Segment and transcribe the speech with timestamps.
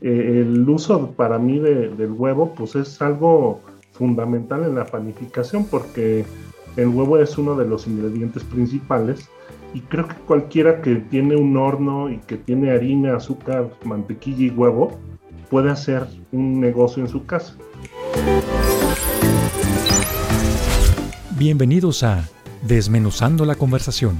[0.00, 3.60] eh, el uso para mí del huevo pues es algo
[3.92, 6.24] fundamental en la panificación porque
[6.76, 9.28] el huevo es uno de los ingredientes principales
[9.74, 14.50] y creo que cualquiera que tiene un horno y que tiene harina, azúcar, mantequilla y
[14.50, 14.98] huevo
[15.50, 17.56] puede hacer un negocio en su casa.
[21.36, 22.28] Bienvenidos a
[22.62, 24.16] Desmenuzando la conversación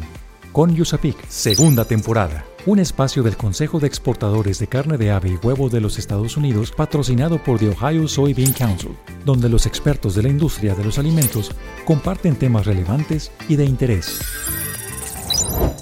[0.53, 5.37] con Yusapik, segunda temporada un espacio del Consejo de Exportadores de Carne de Ave y
[5.37, 10.25] Huevo de los Estados Unidos patrocinado por The Ohio Soybean Council, donde los expertos de
[10.25, 11.55] la industria de los alimentos
[11.85, 14.21] comparten temas relevantes y de interés.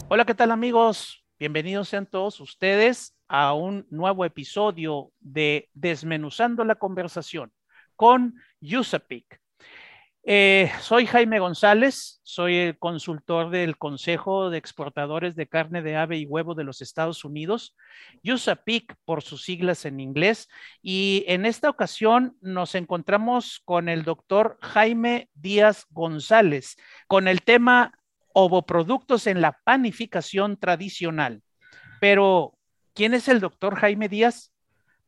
[0.09, 1.25] Hola, ¿qué tal amigos?
[1.39, 7.53] Bienvenidos sean todos ustedes a un nuevo episodio de Desmenuzando la Conversación
[7.97, 9.41] con Yusapik.
[10.29, 16.19] Eh, soy Jaime González, soy el consultor del Consejo de Exportadores de Carne de Ave
[16.19, 17.77] y Huevo de los Estados Unidos,
[18.25, 20.49] USAPIC por sus siglas en inglés,
[20.83, 27.93] y en esta ocasión nos encontramos con el doctor Jaime Díaz González con el tema
[28.33, 31.41] ovoproductos en la panificación tradicional.
[32.01, 32.59] Pero,
[32.95, 34.53] ¿quién es el doctor Jaime Díaz?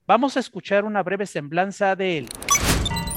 [0.06, 2.28] Vamos a escuchar una breve semblanza de él.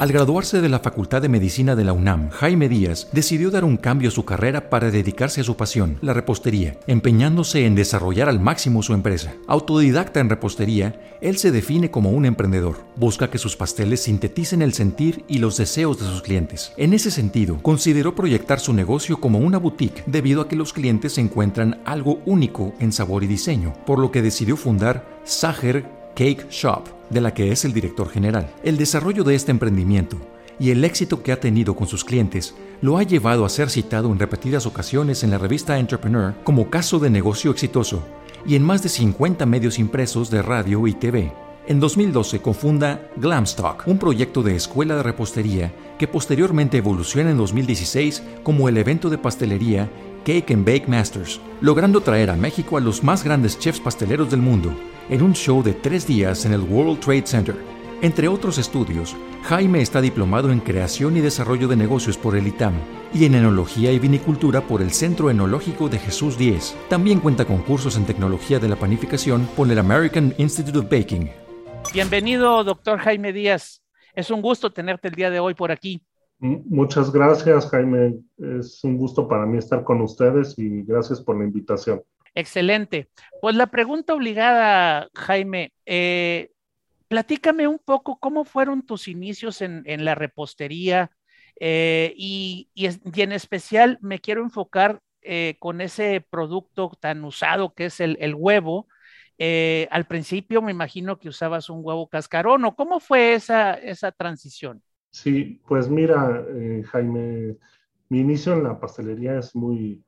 [0.02, 3.78] Al graduarse de la Facultad de Medicina de la UNAM, Jaime Díaz decidió dar un
[3.78, 8.40] cambio a su carrera para dedicarse a su pasión, la repostería, empeñándose en desarrollar al
[8.40, 9.36] máximo su empresa.
[9.46, 12.78] Autodidacta en repostería, él se define como un emprendedor.
[12.96, 16.74] Busca que sus pasteles sinteticen el sentir y los deseos de sus clientes.
[16.78, 21.20] En ese sentido, consideró proyectar su negocio como una boutique debido a que los clientes
[21.20, 26.84] encuentran algo único en sabor y diseño, por lo que decidió fundar Sacher Cake Shop,
[27.09, 28.54] de la que es el director general.
[28.64, 30.17] El desarrollo de este emprendimiento
[30.59, 34.12] y el éxito que ha tenido con sus clientes lo ha llevado a ser citado
[34.12, 38.04] en repetidas ocasiones en la revista Entrepreneur como caso de negocio exitoso
[38.45, 41.34] y en más de 50 medios impresos de radio y TV.
[41.67, 48.23] En 2012 confunda Glamstock, un proyecto de escuela de repostería que posteriormente evoluciona en 2016
[48.44, 49.89] como el evento de pastelería
[50.23, 54.42] Cake and Bake Masters, logrando traer a México a los más grandes chefs pasteleros del
[54.42, 54.73] mundo
[55.09, 57.55] en un show de tres días en el World Trade Center.
[58.02, 62.73] Entre otros estudios, Jaime está diplomado en Creación y Desarrollo de Negocios por el ITAM
[63.14, 66.76] y en Enología y Vinicultura por el Centro Enológico de Jesús 10.
[66.89, 71.30] También cuenta con cursos en Tecnología de la Panificación por el American Institute of Baking.
[71.93, 73.81] Bienvenido, doctor Jaime Díaz.
[74.14, 76.02] Es un gusto tenerte el día de hoy por aquí.
[76.42, 78.16] Muchas gracias, Jaime.
[78.40, 82.02] Es un gusto para mí estar con ustedes y gracias por la invitación.
[82.34, 83.10] Excelente.
[83.42, 86.50] Pues la pregunta obligada, Jaime, eh,
[87.08, 91.12] platícame un poco cómo fueron tus inicios en, la repostería
[91.60, 98.00] eh, y, en especial me quiero enfocar eh, con ese producto tan usado que es
[98.00, 98.88] el, huevo.
[99.38, 104.82] al principio me imagino que usabas un huevo cascarón o cómo fue esa, esa transición.
[105.11, 106.45] Sí, pues mira,
[106.86, 107.58] Jaime,
[108.10, 110.04] mi inicio en la pastelería es muy,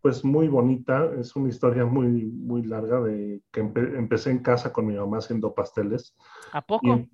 [0.00, 4.86] pues muy bonita, es una historia muy, muy larga de que empecé en casa con
[4.86, 6.14] mi mamá haciendo pasteles.
[6.52, 7.06] ¿A poco?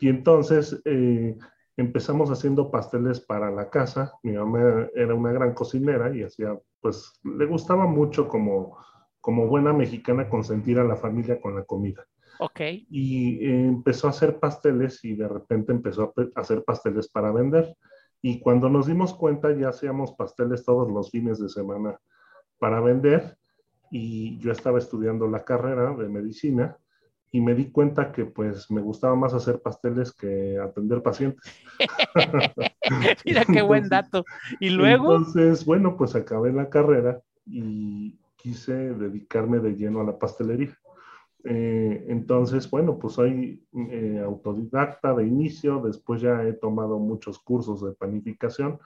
[0.00, 1.36] Y, entonces eh,
[1.76, 4.14] empezamos haciendo pasteles para la casa.
[4.22, 8.78] Mi mamá era una gran cocinera y hacía, pues le gustaba mucho como,
[9.20, 12.06] como buena mexicana consentir a la familia con la comida.
[12.40, 12.60] Ok.
[12.90, 17.76] Y eh, empezó a hacer pasteles y de repente empezó a hacer pasteles para vender.
[18.22, 21.98] Y cuando nos dimos cuenta ya hacíamos pasteles todos los fines de semana
[22.58, 23.36] para vender
[23.90, 26.76] y yo estaba estudiando la carrera de medicina
[27.32, 31.42] y me di cuenta que pues me gustaba más hacer pasteles que atender pacientes.
[33.24, 34.24] Mira qué buen dato.
[34.58, 35.14] Y luego...
[35.14, 40.76] Entonces, bueno, pues acabé la carrera y quise dedicarme de lleno a la pastelería.
[41.44, 47.82] Eh, entonces, bueno, pues soy eh, autodidacta de inicio, después ya he tomado muchos cursos
[47.82, 48.78] de panificación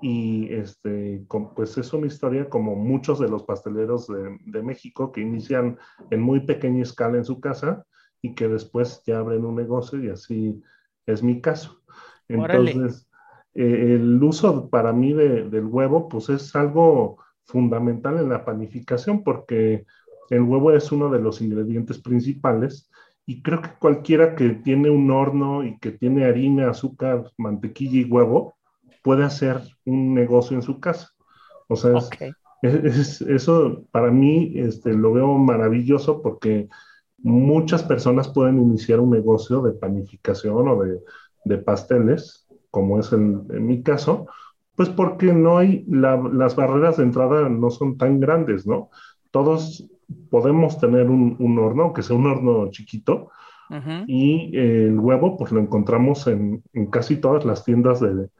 [0.00, 1.24] y este,
[1.54, 5.78] pues es una historia como muchos de los pasteleros de, México que inician
[6.10, 7.84] en muy pequeña escala en su casa
[8.20, 10.62] y que después ya abren un negocio y así
[11.06, 11.80] es mi caso.
[12.28, 13.08] Entonces,
[13.54, 19.86] eh, el uso para mí del huevo pues es algo fundamental en la panificación porque
[20.30, 22.90] el huevo es uno de los ingredientes principales
[23.26, 28.04] y creo que cualquiera que tiene un horno y que tiene harina, azúcar, mantequilla y
[28.04, 28.56] huevo,
[29.02, 31.10] puede hacer un negocio en su casa.
[31.68, 31.92] O sea,
[32.62, 36.68] eso para mí este, lo veo maravilloso porque
[37.18, 40.82] muchas personas pueden iniciar un negocio de panificación o
[41.44, 44.26] de, pasteles, como es en, mi caso,
[44.74, 48.90] pues porque no hay, las barreras de entrada no son tan grandes, ¿no?
[49.30, 49.88] Todos
[50.30, 53.30] podemos tener un, un horno, que sea un horno chiquito,
[54.06, 58.30] y el huevo pues lo encontramos en, casi todas las tiendas de,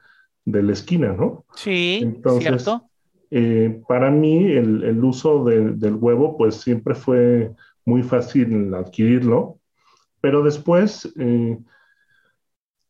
[0.45, 1.45] la esquina, ¿no?
[1.55, 2.83] Sí, Entonces, cierto.
[3.29, 7.51] Eh, para mí el, uso del huevo pues siempre fue
[7.83, 9.59] muy fácil adquirirlo,
[10.21, 11.57] pero después eh,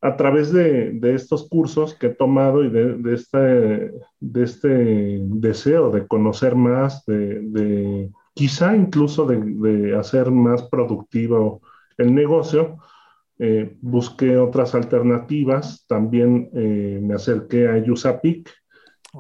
[0.01, 3.37] a través de, estos cursos que he tomado y de, este,
[4.19, 11.61] de este deseo de conocer más, de, quizá incluso de, hacer más productivo
[11.97, 12.77] el negocio,
[13.39, 18.53] eh, busqué otras alternativas, también eh, me acerqué a Yusapic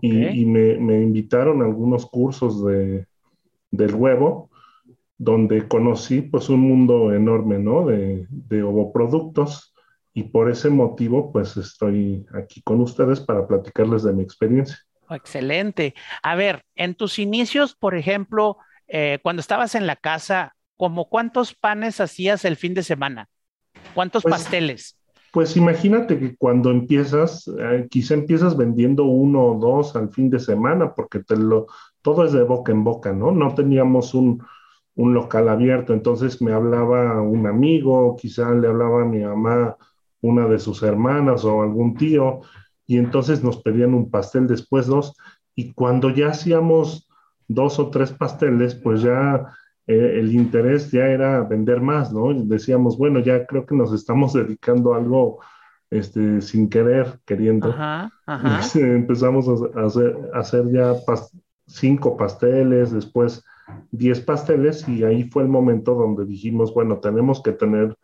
[0.01, 3.07] y, me, invitaron a algunos cursos de,
[3.71, 4.51] del huevo,
[5.17, 7.87] donde conocí pues un mundo enorme, ¿no?
[7.87, 9.73] De, de ovoproductos
[10.13, 14.77] y por ese motivo, pues estoy aquí con ustedes para platicarles de mi experiencia.
[15.09, 15.95] Excelente.
[16.21, 21.53] A ver, en tus inicios, por ejemplo, eh, cuando estabas en la casa, ¿como cuántos
[21.53, 23.29] panes hacías el fin de semana?
[23.93, 24.97] ¿Cuántos pues, pasteles?
[25.31, 30.39] Pues imagínate que cuando empiezas, eh, quizá empiezas vendiendo uno o dos al fin de
[30.39, 31.67] semana, porque te lo,
[32.01, 33.31] todo es de boca en boca, ¿no?
[33.31, 34.43] No teníamos un,
[34.95, 39.77] un local abierto, entonces me hablaba un amigo, quizá le hablaba a mi mamá
[40.21, 42.41] una de sus hermanas o algún tío,
[42.87, 45.15] y entonces nos pedían un pastel, después dos,
[45.55, 47.06] y cuando ya hacíamos
[47.47, 49.53] dos o tres pasteles, pues ya
[49.87, 52.33] eh, el interés ya era vender más, ¿no?
[52.33, 55.39] decíamos, bueno, ya creo que nos estamos dedicando a algo
[55.89, 57.73] este, sin querer, queriendo.
[58.75, 60.93] empezamos a hacer, hacer ya
[61.65, 63.43] cinco pasteles, después
[63.91, 67.97] diez pasteles, y ahí fue el momento donde dijimos, bueno, tenemos que tener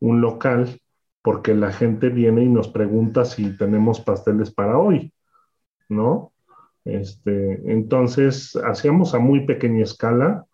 [0.00, 0.80] un local
[1.22, 5.12] porque la gente viene y nos pregunta si tenemos pasteles para hoy,
[5.88, 6.32] ¿no?
[6.86, 10.46] Este, entonces, hacíamos a muy pequeña escala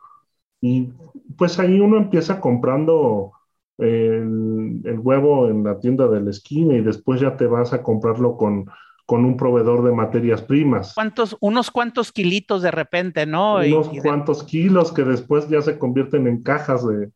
[0.63, 0.89] y
[1.37, 3.33] pues ahí uno empieza comprando
[3.77, 8.37] el, huevo en la tienda de la esquina y después ya te vas a comprarlo
[8.39, 8.67] con,
[9.05, 10.95] con un proveedor de materias primas.
[10.95, 13.57] ¿Cuántos, unos cuantos kilitos de repente, ¿no?
[13.57, 17.11] Unos cuantos kilos que después ya se convierten en cajas de,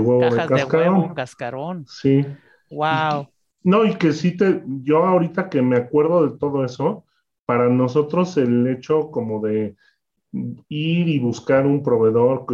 [0.00, 0.70] huevo de cascarón.
[0.70, 1.86] De huevo, cascarón.
[1.86, 2.24] Sí.
[2.70, 3.28] Wow.
[3.62, 7.04] no, y que sí te, yo ahorita que me acuerdo de todo eso,
[7.48, 9.74] para nosotros el hecho como de
[10.68, 12.44] ir y buscar un proveedor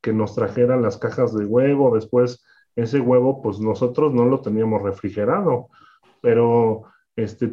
[0.00, 2.42] que, nos trajera las cajas de huevo, después
[2.74, 5.68] ese huevo, pues nosotros no lo teníamos refrigerado,
[6.22, 6.84] pero
[7.16, 7.48] este,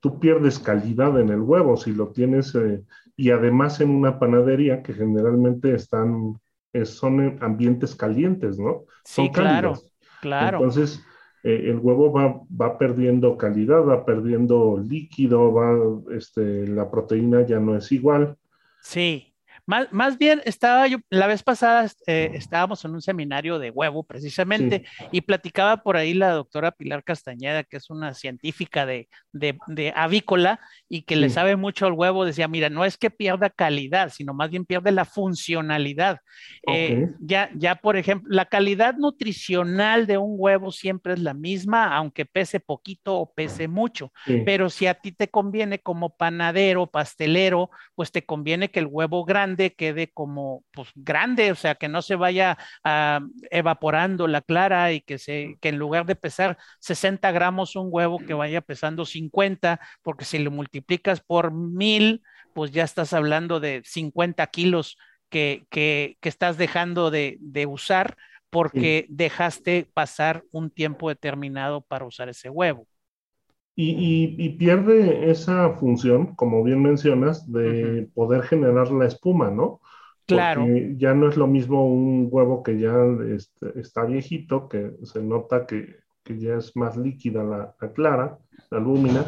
[0.00, 2.82] tú pierdes calidad en el huevo si lo tienes, eh,
[3.14, 6.40] y además en una panadería que generalmente están,
[6.84, 8.84] son ambientes calientes, ¿no?
[9.04, 9.74] Sí, claro,
[10.22, 10.56] claro.
[10.60, 11.04] Entonces,
[11.42, 15.76] eh, el huevo va, va, perdiendo calidad, va perdiendo líquido, va,
[16.14, 18.36] este, la proteína ya no es igual.
[18.80, 19.31] Sí,
[19.66, 24.84] más, bien, estaba yo, la vez pasada eh, estábamos en un seminario de huevo precisamente
[25.12, 29.08] y platicaba por ahí la doctora Pilar Castañeda, que es una científica de,
[29.94, 34.10] avícola y que le sabe mucho al huevo, decía, mira, no es que pierda calidad,
[34.10, 36.18] sino más bien pierde la funcionalidad.
[36.66, 41.96] Eh, ya, ya, por ejemplo, la calidad nutricional de un huevo siempre es la misma,
[41.96, 44.12] aunque pese poquito o pese mucho,
[44.44, 49.24] pero si a ti te conviene como panadero, pastelero, pues te conviene que el huevo
[49.24, 52.58] grande quede como pues grande, o sea, que no se vaya
[53.50, 58.18] evaporando la clara y que, se, que en lugar de pesar 60 gramos un huevo
[58.18, 63.82] que vaya pesando 50, porque si lo multiplicas por mil, pues ya estás hablando de
[63.84, 64.96] 50 kilos
[65.28, 68.16] que, que, estás dejando de, usar
[68.50, 72.86] porque dejaste pasar un tiempo determinado para usar ese huevo.
[73.74, 79.80] Y, pierde esa función, como bien mencionas, de poder generar la espuma, ¿no?
[80.24, 80.64] Claro.
[80.96, 82.94] ya no es lo mismo un huevo que ya
[83.28, 88.38] este, está viejito, que se nota que, ya es más líquida la, clara,
[88.70, 89.24] la lúmina,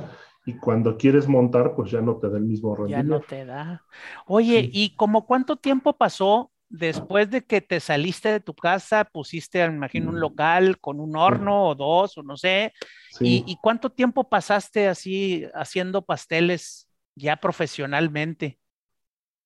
[0.46, 3.12] y cuando quieres montar, pues ya no te da el mismo rendimiento.
[3.12, 3.82] Ya no te da.
[4.26, 9.66] Oye, ¿y como cuánto tiempo pasó después de que te saliste de tu casa, pusiste,
[9.68, 12.72] me imagino, un local con un horno o dos, o no sé,
[13.20, 18.58] ¿Y, cuánto tiempo pasaste así haciendo pasteles ya profesionalmente?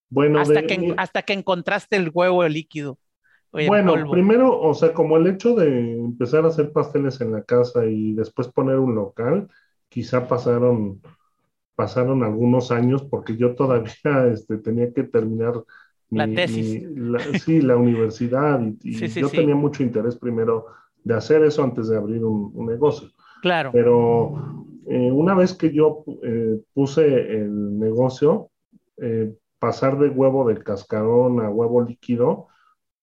[0.08, 2.98] Bueno, hasta, que, hasta que encontraste el huevo líquido.
[3.52, 7.84] bueno, primero, o sea, como el hecho de empezar a hacer pasteles en la casa
[7.84, 9.48] y después poner un local,
[9.90, 11.02] quizá pasaron,
[11.74, 13.92] pasaron algunos años porque yo todavía
[14.32, 15.62] este, tenía que terminar
[16.10, 16.86] la tesis.
[17.44, 20.66] sí, la universidad y, yo tenía mucho interés primero
[21.04, 23.08] de hacer eso antes de abrir un negocio.
[23.40, 23.70] Claro.
[23.72, 28.50] Pero eh, una vez que yo eh, puse el negocio,
[28.96, 32.48] eh, pasar de huevo de cascarón a huevo líquido,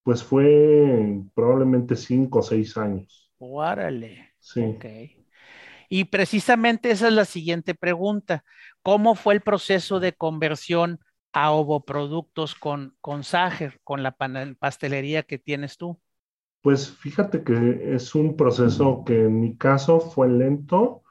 [0.04, 3.32] pues fue probablemente cinco o seis años.
[3.38, 4.34] Órale.
[4.40, 4.62] Sí.
[4.62, 4.86] Ok.
[5.88, 8.44] Y precisamente esa es la siguiente pregunta.
[8.82, 11.00] ¿Cómo fue el proceso de conversión
[11.36, 14.16] a ovoproductos con, con Sager, con la
[14.58, 16.00] pastelería que tienes tú?
[16.62, 21.04] Pues fíjate que es un proceso que en mi caso fue lento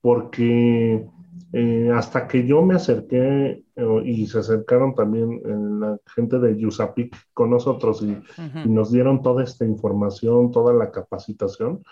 [0.00, 1.04] porque
[1.52, 6.56] eh, hasta que yo me acerqué eh, y se acercaron también eh, la gente de
[6.56, 8.16] Yusapic con nosotros y,
[8.64, 11.82] y, nos dieron toda esta información, toda la capacitación,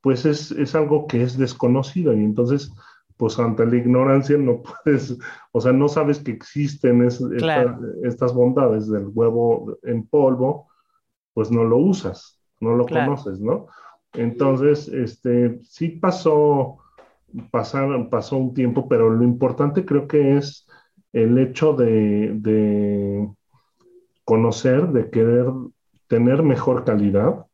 [0.00, 2.72] pues es, es algo que es desconocido y entonces
[3.18, 5.18] pues ante la ignorancia no puedes,
[5.52, 7.70] o sea, no sabes que existen es, Claro.
[7.72, 10.68] esta- estas bondades del huevo en polvo,
[11.34, 13.12] pues no lo usas, no lo Claro.
[13.12, 13.66] conoces, ¿no?
[14.14, 16.78] Entonces, este, sí pasó,
[17.50, 20.66] pasaron, pasó un tiempo, pero lo importante creo que es
[21.12, 23.28] el hecho de, de
[24.24, 25.46] conocer, de querer
[26.08, 27.46] tener mejor calidad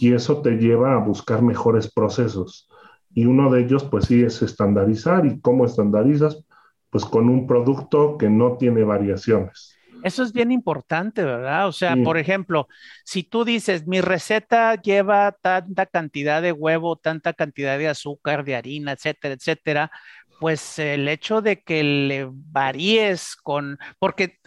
[0.00, 2.68] y eso te lleva a buscar mejores procesos.
[3.16, 5.26] Y uno de ellos, pues sí, es estandarizar.
[5.26, 6.44] ¿Y cómo estandarizas?
[6.90, 9.74] Pues con un producto que no tiene variaciones.
[10.04, 11.66] Eso es bien importante, ¿verdad?
[11.66, 12.02] O sea, Sí.
[12.04, 12.68] por ejemplo,
[13.04, 18.54] si tú dices, mi receta lleva tanta cantidad de huevo, tanta cantidad de azúcar, de
[18.56, 19.90] harina, etcétera, etcétera,
[20.38, 24.38] pues el hecho de que le varíes con, porque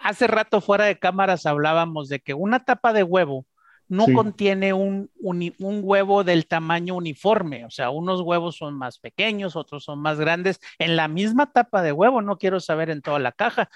[0.00, 3.46] hace rato fuera de cámaras hablábamos de que una tapa de huevo
[3.92, 4.12] no Sí.
[4.14, 9.84] contiene un, un huevo del tamaño uniforme, o sea, unos huevos son más pequeños, otros
[9.84, 13.32] son más grandes, en la misma tapa de huevo, no quiero saber en toda la
[13.32, 13.68] caja,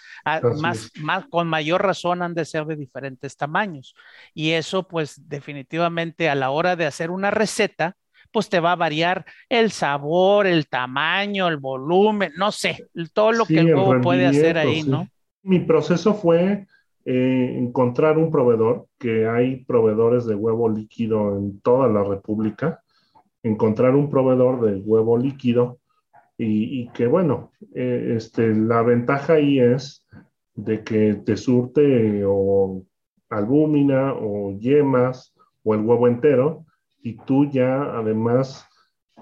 [0.61, 0.91] más,
[1.31, 3.95] con mayor razón han de ser de diferentes tamaños.
[4.35, 7.97] Y eso, pues, definitivamente a la hora de hacer una receta,
[8.33, 13.45] pues te va a variar el sabor, el tamaño, el volumen, no sé, todo lo
[13.45, 14.91] Sí, que el huevo puede hacer ahí, sí.
[14.91, 15.09] ¿no?
[15.43, 16.67] Mi proceso fue
[17.09, 22.83] eh, encontrar un proveedor, que hay proveedores de huevo líquido en toda la República,
[23.45, 25.79] encontrar un proveedor de huevo líquido
[26.37, 30.05] y, y que bueno, eh, este, la ventaja ahí es
[30.57, 32.83] de que te surte o
[33.31, 35.33] albúmina o yemas
[35.63, 36.67] o el huevo entero
[37.03, 38.67] y tú ya además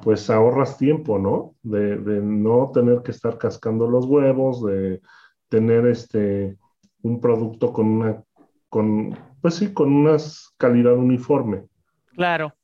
[0.03, 1.55] pues ahorras tiempo, ¿no?
[1.63, 5.03] De, de no tener que estar cascando los huevos, de
[5.51, 6.57] tener este
[7.05, 8.23] un producto con una
[8.69, 10.17] con pues sí, con una
[10.57, 11.67] calidad uniforme.
[12.07, 12.55] Claro.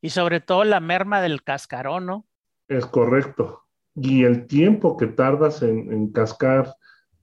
[0.00, 2.26] Y sobre todo la merma del cascarón, ¿no?
[2.68, 3.64] Es correcto.
[3.96, 6.76] Y el tiempo que tardas en, en cascar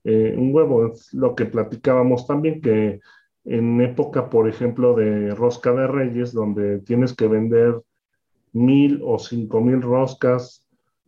[0.04, 3.00] eh, un huevo es lo que platicábamos también, que
[3.44, 7.80] en época, por ejemplo, de rosca de reyes, donde tienes que vender
[8.52, 10.65] mil o cinco mil roscas,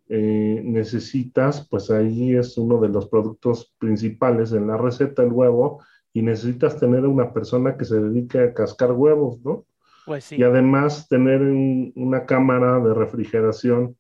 [0.09, 5.83] eh, necesitas, pues ahí es uno de los productos principales en la receta, el huevo,
[6.13, 9.65] y necesitas tener una persona que se dedique a cascar huevos, ¿no?
[10.07, 10.37] Pues sí.
[10.37, 13.97] Y además tener un- una cámara de refrigeración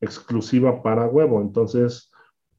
[0.00, 1.40] exclusiva para huevo.
[1.40, 2.10] Entonces,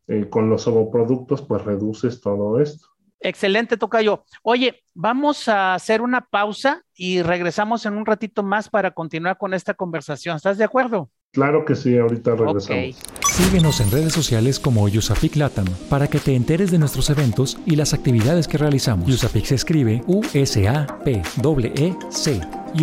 [0.07, 2.87] eh, con los ovoproductos, pues reduces todo esto.
[3.19, 4.25] Excelente, Tocayo.
[4.41, 9.53] Oye, vamos a hacer una pausa y regresamos en un ratito más para continuar con
[9.53, 10.35] esta conversación.
[10.35, 11.09] ¿Estás de acuerdo?
[11.33, 12.95] Claro que sí, ahorita regresamos.
[13.31, 17.75] Síguenos en redes sociales como Usapic Latam para que te enteres de nuestros eventos y
[17.75, 19.09] las actividades que realizamos.
[19.09, 20.51] Usapic se escribe U-S-A-P-E-E-C.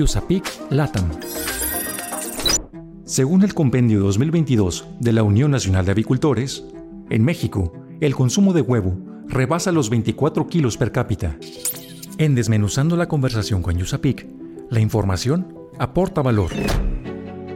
[0.03, 1.09] Usapic Latam.
[3.05, 6.65] Según el Compendio 2022 de la Unión Nacional de Avicultores,
[7.09, 11.39] en México, el consumo de huevo rebasa los 24 kilos per cápita.
[12.19, 14.27] En Desmenuzando la conversación con Usapic,
[14.71, 16.51] la información aporta valor.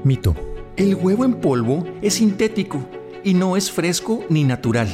[0.04, 0.53] Mito.
[0.76, 2.80] El huevo en polvo es sintético
[3.22, 4.88] y no es fresco ni natural.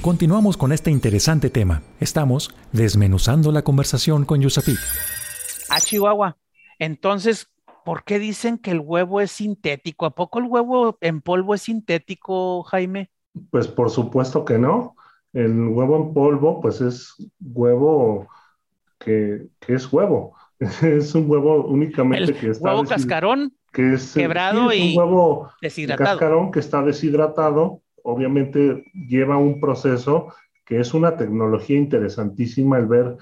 [0.00, 1.82] Continuamos con este interesante tema.
[2.00, 4.78] Estamos desmenuzando la conversación con Yusapic.
[5.68, 6.38] A Chihuahua.
[6.78, 7.50] Entonces,
[7.84, 10.06] ¿por qué dicen que el huevo es sintético?
[10.06, 13.10] ¿A poco el huevo en polvo es sintético, Jaime?
[13.50, 14.96] Pues por supuesto que no.
[15.34, 18.28] El huevo en polvo, pues es huevo
[18.98, 20.39] que, que es huevo.
[20.82, 24.96] Es un huevo únicamente El que está huevo cascarón que es, quebrado sí, es y
[24.96, 26.18] un huevo de deshidratado.
[26.18, 30.32] cascarón que está deshidratado, obviamente lleva un proceso
[30.64, 33.16] que es una tecnología interesantísima el ver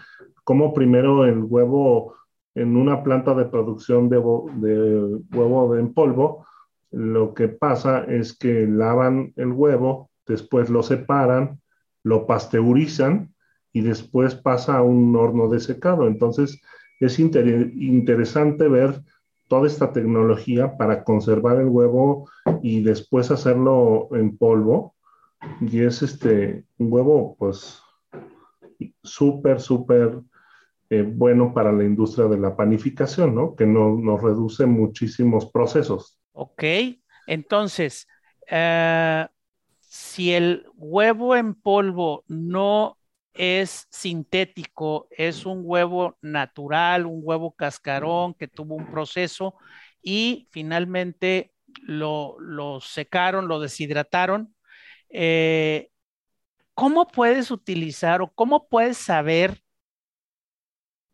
[0.44, 2.14] cómo primero el huevo
[2.54, 6.46] en una planta de producción de, de huevo en polvo,
[6.90, 11.60] lo que pasa es que lavan el huevo, después lo separan,
[12.02, 13.34] lo pasteurizan
[13.72, 16.06] y después pasa a un horno de secado.
[16.06, 16.60] Entonces
[17.00, 19.02] es inter- interesante ver
[19.48, 22.28] toda esta tecnología para conservar el huevo
[22.62, 24.94] y después hacerlo en polvo.
[25.60, 27.80] Y es este un huevo, pues,
[29.02, 30.20] súper, súper
[30.90, 33.56] eh, bueno para la industria de la panificación, ¿no?
[33.56, 36.20] Que nos reduce muchísimos procesos.
[36.32, 36.62] Ok,
[37.26, 38.06] entonces,
[38.48, 39.26] eh,
[39.80, 42.97] si el huevo en polvo no
[43.38, 49.54] es sintético, es un huevo natural, un huevo cascarón que tuvo un proceso
[50.02, 52.36] y finalmente lo,
[52.80, 54.54] secaron, lo deshidrataron.
[55.08, 55.90] Eh,
[56.74, 59.62] ¿Cómo puedes utilizar o cómo puedes saber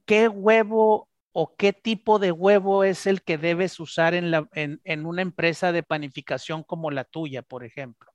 [0.06, 5.06] qué huevo o qué tipo de huevo es el que debes usar en, la, en,
[5.06, 8.10] una empresa de panificación como la tuya, por ejemplo?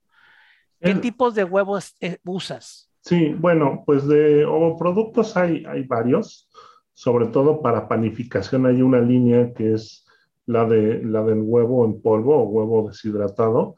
[0.80, 2.89] ¿Qué tipos de huevos eh, usas?
[3.02, 4.46] Sí, bueno, pues de
[4.78, 6.50] productos hay, hay varios,
[6.92, 10.06] sobre todo para panificación hay una línea que es
[10.46, 13.76] la, de, la del huevo en polvo o huevo deshidratado.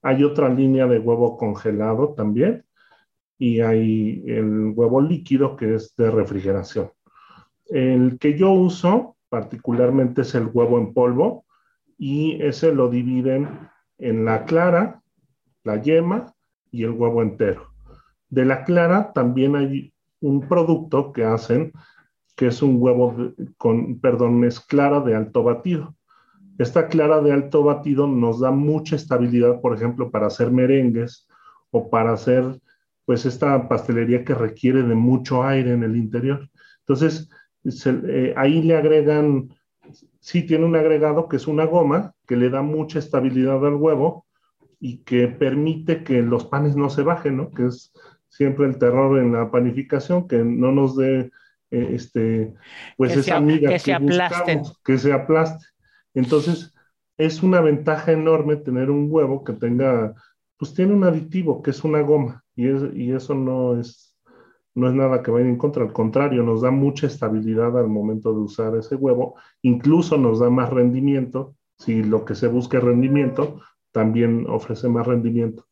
[0.00, 2.64] Hay otra línea de huevo congelado también
[3.38, 6.90] y hay el huevo líquido que es de refrigeración.
[7.66, 11.44] El que yo uso particularmente es el huevo en polvo
[11.98, 13.48] y ese lo dividen
[13.98, 15.02] en la clara,
[15.64, 16.34] la yema
[16.70, 17.71] y el huevo entero.
[18.32, 21.70] De la clara también hay un producto que hacen
[22.34, 23.14] que es un huevo
[23.58, 25.94] con, perdón, es clara de alto batido.
[26.56, 31.28] Esta clara de alto batido nos da mucha estabilidad, por ejemplo, para hacer merengues
[31.72, 32.58] o para hacer,
[33.04, 36.48] pues, esta pastelería que requiere de mucho aire en el interior.
[36.86, 37.28] Entonces,
[37.84, 39.50] eh, ahí le agregan,
[40.20, 44.24] sí tiene un agregado que es una goma que le da mucha estabilidad al huevo
[44.80, 47.50] y que permite que los panes no se bajen, ¿no?
[47.50, 47.92] Que es
[48.32, 51.30] siempre el terror en la panificación, que no nos dé,
[51.70, 52.54] eh, este,
[52.96, 54.62] pues esa amiga que, se aplasten.
[54.82, 55.66] que se aplaste.
[56.14, 56.74] Entonces,
[57.18, 60.14] es una ventaja enorme tener un huevo que tenga,
[60.56, 64.16] pues tiene un aditivo, que es una goma, y, y eso no es,
[64.74, 68.32] no es nada que vaya en contra, al contrario, nos da mucha estabilidad al momento
[68.32, 72.84] de usar ese huevo, incluso nos da más rendimiento, si lo que se busca es
[72.84, 75.66] rendimiento, también ofrece más rendimiento.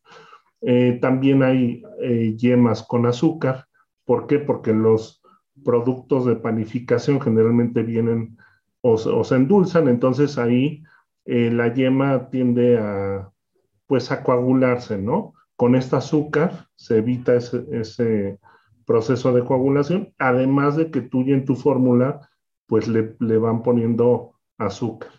[0.63, 3.67] Eh, también hay eh, yemas con azúcar.
[4.05, 4.39] ¿Por qué?
[4.39, 5.23] Porque los
[5.65, 8.37] productos de panificación generalmente vienen
[8.83, 10.83] o, se endulzan, entonces ahí
[11.27, 13.31] eh, la yema tiende a,
[13.87, 15.35] pues, coagularse, ¿no?
[15.57, 18.39] Con este azúcar se evita ese, ese
[18.87, 22.29] proceso de coagulación, además de que tú y en tu fórmula,
[22.67, 25.11] pues le, le van poniendo azúcar.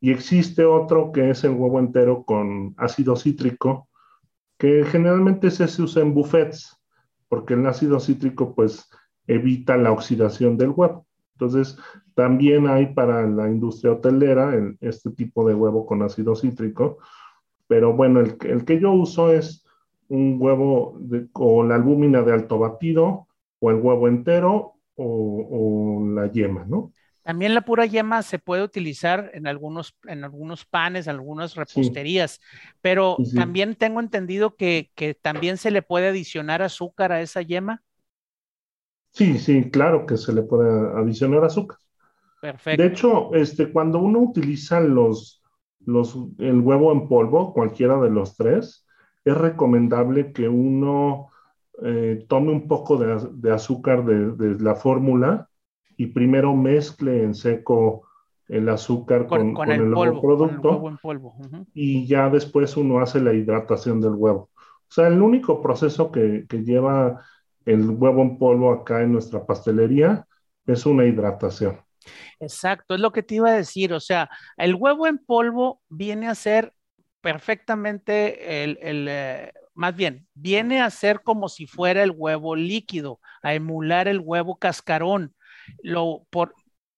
[0.00, 3.88] Y existe otro que es el huevo entero con ácido cítrico,
[4.58, 6.78] que generalmente se usa en buffets,
[7.28, 8.88] porque el ácido cítrico pues
[9.26, 11.06] evita la oxidación del huevo.
[11.34, 11.78] Entonces,
[12.14, 16.98] también hay para la industria hotelera este tipo de huevo con ácido cítrico,
[17.66, 19.64] pero bueno, el, el que yo uso es
[20.08, 20.98] un huevo
[21.32, 23.26] con la albúmina de alto batido,
[23.58, 26.92] o el huevo entero, o, o la yema, ¿no?
[27.26, 32.40] También la pura yema se puede utilizar en algunos, en algunos panes, en algunas reposterías,
[32.80, 37.82] pero también tengo entendido que, también se le puede adicionar azúcar a esa yema.
[39.10, 41.78] Sí, sí, claro que se le puede adicionar azúcar.
[42.40, 42.80] Perfecto.
[42.80, 45.42] De hecho, este, cuando uno utiliza los,
[45.84, 48.86] los, el huevo en polvo, cualquiera de los tres,
[49.24, 51.32] es recomendable que uno
[51.82, 55.48] eh, tome un poco de, azúcar de la fórmula
[55.96, 58.06] y primero mezcle en seco
[58.48, 61.36] el azúcar con, el, producto en polvo.
[61.74, 64.50] y ya después uno hace la hidratación del huevo.
[64.88, 67.24] O sea, el único proceso que, que, lleva
[67.64, 70.26] el huevo en polvo acá en nuestra pastelería
[70.64, 71.80] es una hidratación.
[72.38, 73.92] Exacto, es lo que te iba a decir.
[73.92, 76.72] O sea, el huevo en polvo viene a ser
[77.20, 83.20] perfectamente el, el eh, más bien, viene a ser como si fuera el huevo líquido,
[83.42, 85.34] a emular el huevo cascarón
[85.82, 86.54] lo por,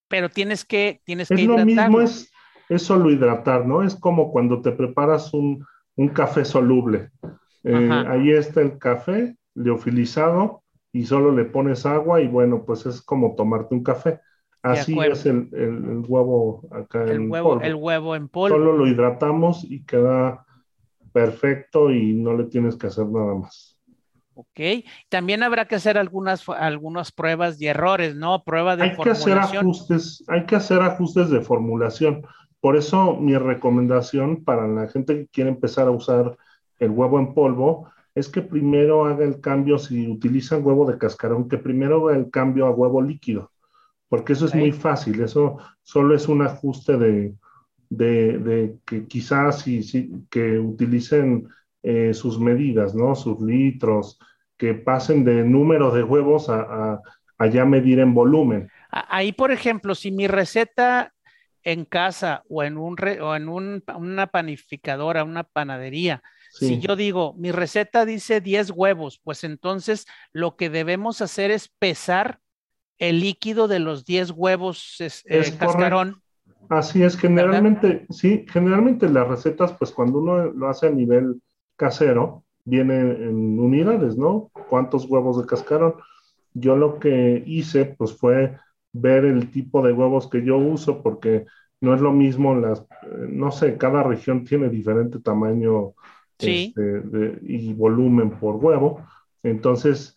[0.08, 2.30] pero tienes que, tienes es lo mismo, es,
[2.68, 3.82] es, solo hidratar, ¿no?
[3.82, 5.64] Es como cuando te preparas un,
[5.96, 7.10] un café soluble.
[7.64, 13.02] Eh, ahí está el café leofilizado y solo le pones agua y bueno, pues es
[13.02, 14.20] como tomarte un café.
[14.62, 17.64] Así es el, el, huevo acá el en huevo, polvo.
[17.64, 18.56] El huevo en polvo.
[18.56, 20.44] Solo lo hidratamos y queda
[21.12, 23.77] perfecto y no le tienes que hacer nada más.
[24.40, 28.44] Ok, también habrá que hacer algunas, algunas pruebas y errores, ¿no?
[28.44, 32.22] Prueba de hay Que hacer ajustes, hay que hacer ajustes de formulación.
[32.60, 36.36] Por eso mi recomendación para la gente que quiere empezar a usar
[36.78, 41.48] el huevo en polvo es que primero haga el cambio, si utilizan huevo de cascarón,
[41.48, 43.50] que primero haga el cambio a huevo líquido,
[44.08, 47.34] porque eso es muy fácil, eso solo es un ajuste de,
[47.90, 51.48] de, que quizás si, que utilicen
[51.82, 53.14] eh, sus medidas, ¿no?
[53.14, 54.18] Sus litros,
[54.56, 57.00] que pasen de número de huevos a,
[57.38, 58.70] allá medir en volumen.
[58.90, 61.14] Ahí, por ejemplo, si mi receta
[61.62, 67.52] en casa o en, un o en una panificadora, una panadería, si yo digo, mi
[67.52, 72.40] receta dice 10 huevos, pues entonces lo que debemos hacer es pesar
[72.98, 76.22] el líquido de los 10 huevos eh, cascarón.
[76.68, 81.40] Así es, generalmente, sí, generalmente las recetas, pues cuando uno lo hace a nivel
[81.78, 84.50] casero, viene en unidades, ¿no?
[84.68, 85.94] ¿Cuántos huevos de cascarón?
[86.52, 88.58] Yo lo que hice, pues fue
[88.92, 91.46] ver el tipo de huevos que yo uso, porque
[91.80, 92.84] no es lo mismo las,
[93.28, 95.94] no sé, cada región tiene diferente tamaño
[96.38, 97.02] este,
[97.42, 99.00] y volumen por huevo.
[99.42, 100.16] Entonces,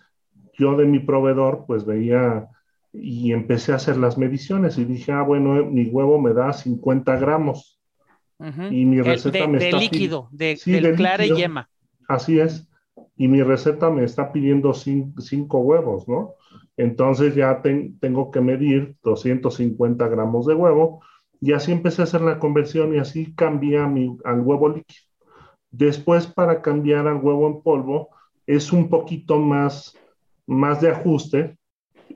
[0.58, 2.48] yo de mi proveedor, pues veía
[2.94, 7.16] y empecé a hacer las mediciones y dije, ah, bueno, mi huevo me da 50
[7.18, 7.81] gramos.
[8.72, 9.78] Y mi receta me está...
[9.78, 11.70] De líquido, de, del clara y yema.
[12.08, 12.68] Así es.
[13.16, 16.36] Y mi receta me está pidiendo 5 huevos, ¿no?
[16.78, 21.02] Entonces ya tengo que medir 250 gramos de huevo
[21.40, 25.06] y así empecé a hacer la conversión y así cambié mi, al huevo líquido.
[25.70, 28.10] Después para cambiar al huevo en polvo
[28.46, 29.96] es un poquito más,
[30.46, 31.58] más de ajuste,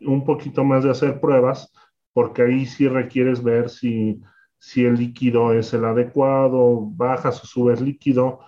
[0.02, 1.72] un poquito más de hacer pruebas,
[2.14, 4.22] porque ahí sí requieres ver si,
[4.66, 8.40] si el líquido es el adecuado, bajas o subes líquido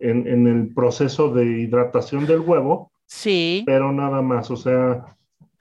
[0.00, 2.90] en, en el proceso de hidratación del huevo.
[3.06, 3.62] Sí.
[3.64, 5.04] Pero nada más, o sea,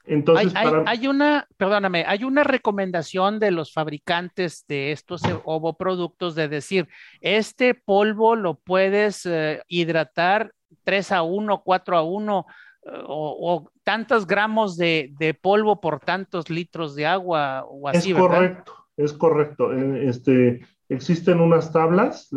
[0.06, 6.90] entonces, hay, una, perdóname, hay una recomendación de los fabricantes de estos ovoproductos de decir,
[7.20, 10.52] este polvo lo puedes eh, hidratar
[10.84, 12.46] 3 a 1, 4 a 1
[12.86, 18.81] eh, o, tantos gramos de, polvo por tantos litros de agua o así, es correcto,
[19.04, 19.74] es correcto.
[19.74, 22.30] Eh, este, existen unas tablas,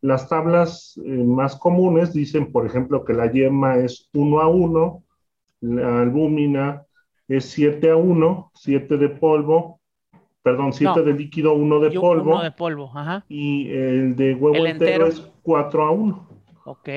[0.00, 5.02] las tablas más comunes dicen, por ejemplo, que la yema es 1 a 1
[5.60, 6.84] la albúmina
[7.26, 9.80] es 7 a 1, 7 de polvo,
[10.42, 12.34] perdón, 7 de líquido, 1 de polvo.
[12.34, 13.24] 1 de polvo, ajá.
[13.28, 16.28] Y el de huevo entero, es 4 a 1.
[16.64, 16.88] Ok.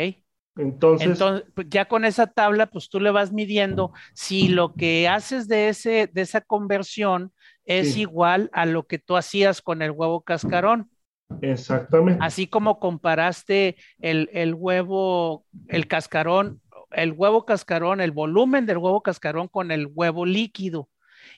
[0.57, 1.21] Entonces,
[1.53, 5.69] pues, ya con esa tabla, pues tú le vas midiendo si lo que haces de,
[5.69, 7.31] ese, de esa conversión
[7.79, 10.89] es igual a lo que tú hacías con el huevo cascarón.
[11.41, 12.23] Exactamente.
[12.23, 19.01] Así como comparaste el, el huevo, el cascarón el huevo cascarón, el volumen del huevo
[19.01, 20.89] cascarón con el huevo líquido.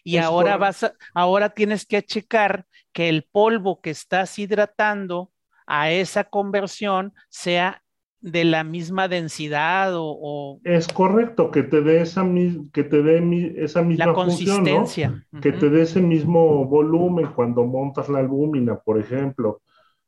[0.04, 5.32] Y ahora vas ahora tienes que checar que el polvo que estás hidratando
[5.65, 7.83] a esa conversión sea
[8.24, 12.26] de la misma densidad o, es correcto que te dé esa
[12.72, 18.08] que te dé esa misma la consistencia que te dé ese mismo volumen cuando montas
[18.08, 19.62] la albúmina por ejemplo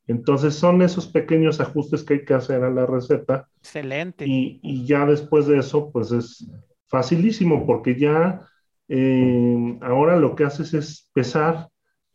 [0.08, 3.47] entonces son esos pequeños ajustes que hay que hacer a la receta.
[3.58, 4.25] Excelente.
[4.28, 6.47] Y, ya después de eso, pues es
[6.88, 8.41] facilísimo porque ya
[8.88, 11.69] eh, ahora lo que haces es pesar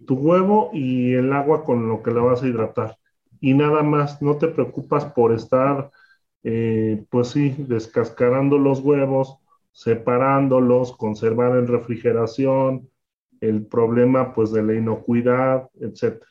[0.06, 2.96] tu huevo y el agua con lo que la vas a hidratar.
[3.40, 5.90] Y nada más, no te preocupas por estar,
[6.42, 9.38] eh, pues sí, descascarando los huevos,
[9.72, 12.88] separándolos, conservar en refrigeración,
[13.40, 16.26] el problema pues de la inocuidad, etcétera.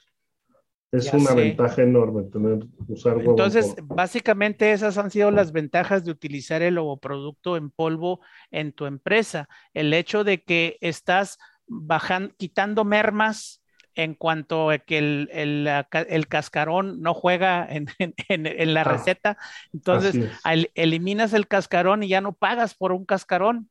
[0.91, 3.31] Es una ventaja enorme tener, usar huevo.
[3.31, 8.87] Entonces, básicamente esas han sido las ventajas de utilizar el ovoproducto en polvo en tu
[8.87, 9.47] empresa.
[9.75, 13.61] El hecho de que estás bajando, quitando mermas
[13.95, 19.37] en cuanto a que el, el, cascarón no juega en, en, la ah, receta.
[19.73, 20.29] Entonces,
[20.75, 23.69] eliminas el cascarón y ya no pagas por un cascarón.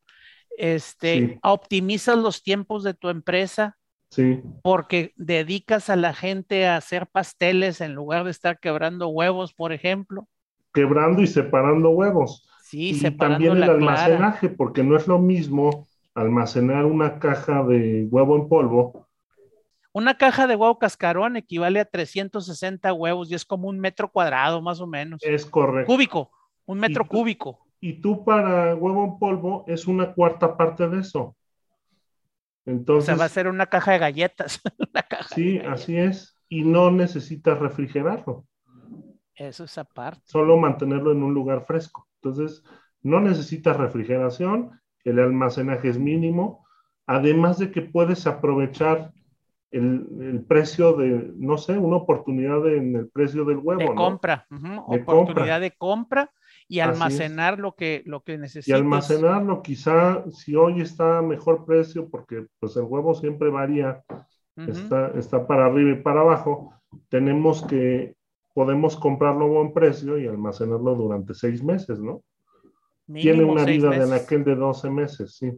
[0.57, 3.79] Este, optimizas los tiempos de tu empresa
[4.11, 4.43] Sí.
[4.63, 9.73] Porque dedicas a la gente a hacer pasteles en lugar de estar quebrando huevos, por
[9.73, 10.27] ejemplo.
[10.73, 12.49] Quebrando y separando huevos.
[12.63, 18.37] Sí, y también el almacenaje, porque no es lo mismo almacenar una caja de huevo
[18.37, 19.08] en polvo.
[19.93, 24.61] Una caja de huevo cascarón equivale a 360 huevos y es como un metro cuadrado
[24.61, 25.21] más o menos.
[25.23, 25.93] Es correcto.
[25.93, 26.31] Cúbico,
[26.67, 27.67] un metro cúbico.
[27.81, 31.37] Y tú para huevo en polvo es una cuarta parte de eso.
[32.67, 34.61] Entonces, o sea, va a ser una caja de galletas.
[35.35, 36.39] sí, así es.
[36.51, 38.45] Y no necesitas refrigerarlo.
[39.35, 40.21] Eso es aparte.
[40.25, 42.09] Solo mantenerlo en un lugar fresco.
[42.17, 42.63] Entonces,
[43.03, 46.67] no necesitas refrigeración, el almacenaje es mínimo,
[47.07, 49.13] además de que puedes aprovechar
[49.71, 53.81] el, precio de, no sé, una oportunidad en el precio del huevo.
[53.81, 54.47] De compra,
[54.87, 56.31] oportunidad de compra
[56.67, 58.69] y almacenar lo que, lo que necesitas.
[58.69, 64.03] Y almacenarlo, quizá si hoy está a mejor precio, porque pues el huevo siempre varía,
[64.57, 66.75] está, está para arriba y para abajo,
[67.09, 68.15] tenemos que,
[68.55, 72.23] podemos comprarlo a buen precio y almacenarlo durante seis meses, ¿no?
[73.13, 75.51] tiene una vida de aquel de 12 meses, sí.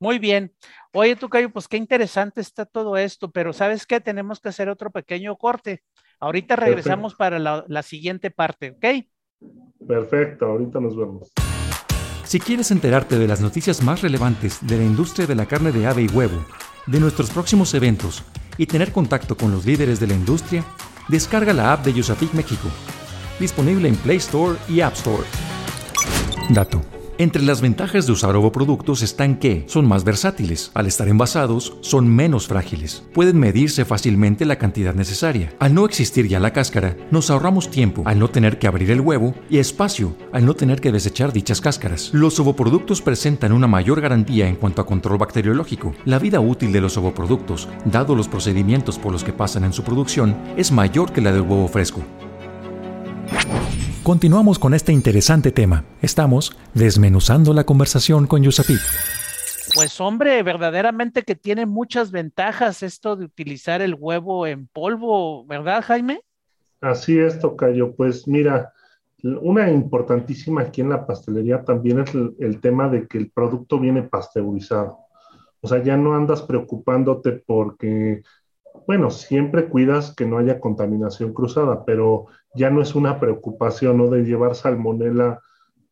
[0.00, 0.52] Muy bien.
[0.92, 4.00] Oye, Tucayo, pues qué interesante está todo esto, pero ¿sabes qué?
[4.00, 5.82] Tenemos que hacer otro pequeño corte.
[6.18, 9.06] Ahorita regresamos para la, la siguiente parte, ¿ok?
[9.86, 11.30] Perfecto, ahorita nos vemos.
[12.24, 15.86] Si quieres enterarte de las noticias más relevantes de la industria de la carne de
[15.86, 16.44] ave y huevo,
[16.86, 18.22] de nuestros próximos eventos
[18.56, 20.64] y tener contacto con los líderes de la industria,
[21.08, 22.68] descarga la app de Yusapik México,
[23.38, 25.24] disponible en Play Store y App Store.
[26.50, 26.99] Dato.
[27.20, 32.08] Entre las ventajas de usar ovoproductos están que son más versátiles, al estar envasados son
[32.08, 35.52] menos frágiles, pueden medirse fácilmente la cantidad necesaria.
[35.58, 39.02] Al no existir ya la cáscara, nos ahorramos tiempo al no tener que abrir el
[39.02, 42.08] huevo y espacio al no tener que desechar dichas cáscaras.
[42.14, 45.94] Los ovoproductos presentan una mayor garantía en cuanto a control bacteriológico.
[46.06, 49.84] La vida útil de los ovoproductos, dado los procedimientos por los que pasan en su
[49.84, 52.02] producción, es mayor que la del huevo fresco.
[54.02, 55.84] Continuamos con este interesante tema.
[56.00, 58.80] Estamos desmenuzando la conversación con Yusapit.
[59.74, 65.84] Pues hombre, verdaderamente que tiene muchas ventajas esto de utilizar el huevo en polvo, ¿verdad,
[65.84, 66.22] Jaime?
[66.80, 67.94] Así es, Tocayo.
[67.94, 68.72] Pues mira,
[69.22, 73.78] una importantísima aquí en la pastelería también es el, el, tema de que el producto
[73.78, 74.96] viene pasteurizado.
[75.60, 78.22] O sea, ya no andas preocupándote porque,
[78.86, 84.08] bueno, siempre cuidas que no haya contaminación cruzada, pero ya no es una preocupación ¿no?
[84.08, 85.40] de llevar salmonela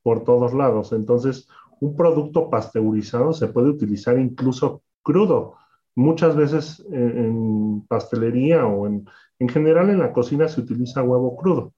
[0.03, 0.93] por todos lados.
[0.93, 1.49] Entonces,
[1.81, 5.57] un producto pasteurizado se puede utilizar incluso crudo.
[5.95, 11.75] Muchas veces en, pastelería o en, en, general en la cocina se utiliza huevo crudo.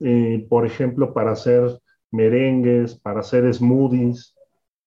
[0.00, 4.34] Eh, por ejemplo, para hacer merengues, para hacer smoothies,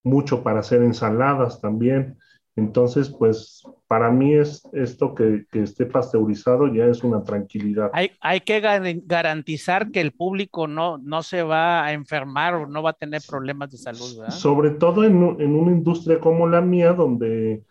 [0.03, 2.17] mucho para hacer ensaladas también.
[2.61, 7.89] Entonces, pues para mí es esto que, esté pasteurizado ya es una tranquilidad.
[7.91, 8.61] Hay, hay que
[9.03, 13.23] garantizar que el público no, no se va a enfermar o no va a tener
[13.27, 14.19] problemas de salud.
[14.19, 14.33] ¿verdad?
[14.33, 17.63] Sobre todo en, en una industria como la mía, donde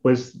[0.00, 0.38] pues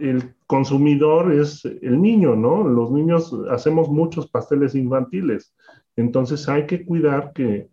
[0.00, 2.66] el consumidor es el niño, ¿no?
[2.66, 5.54] Los niños hacemos muchos pasteles infantiles,
[5.94, 7.68] entonces hay que cuidar que,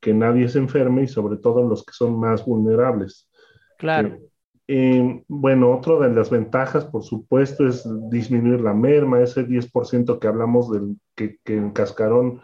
[0.00, 3.28] que nadie se enferme y sobre todo los que son más vulnerables.
[3.78, 4.08] Claro.
[4.08, 4.27] Eh,
[4.70, 10.26] eh, bueno, otra de las ventajas, por supuesto, es disminuir la merma, ese 10% que
[10.26, 12.42] hablamos del que, que el cascarón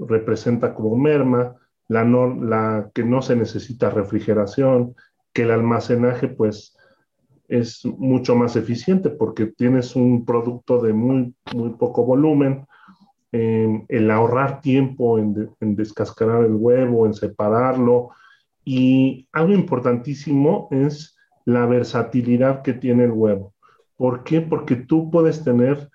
[0.00, 1.54] representa como merma,
[1.86, 4.96] la, no, la que no se necesita refrigeración,
[5.32, 6.76] que el almacenaje pues
[7.46, 12.66] es mucho más eficiente porque tienes un producto de muy, muy poco volumen,
[13.30, 18.10] eh, el ahorrar tiempo en, en descascarar el huevo, en separarlo,
[18.64, 23.54] y algo importantísimo es la versatilidad que tiene el huevo.
[23.96, 24.40] ¿Por qué?
[24.40, 25.90] Porque tú puedes tener,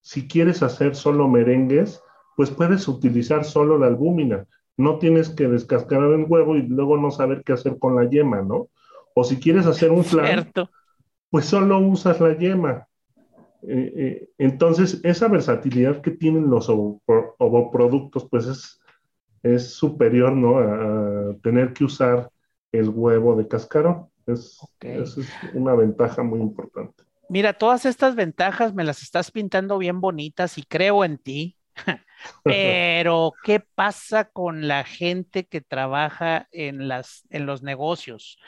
[0.00, 2.02] si quieres hacer solo merengues,
[2.36, 4.46] pues puedes utilizar solo la albúmina.
[4.76, 8.40] No tienes que descascarar el huevo y luego no saber qué hacer con la yema,
[8.42, 8.68] ¿no?
[9.14, 10.50] O si quieres hacer un flan,
[11.28, 12.86] pues solo usas la yema.
[13.62, 18.80] Eh, eh, entonces, esa versatilidad que tienen los ovoproductos, pues es,
[19.42, 20.58] es superior, ¿no?
[20.58, 22.30] A, a tener que usar
[22.72, 24.06] el huevo de cascarón.
[24.32, 25.18] Es, es
[25.54, 27.04] una ventaja muy importante.
[27.28, 31.56] Mira, todas estas ventajas me las estás pintando bien bonitas y creo en ti.
[32.44, 38.38] Pero, ¿qué pasa con la gente que trabaja en, las, en los negocios?